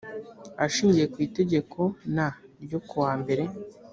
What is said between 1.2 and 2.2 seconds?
itegeko n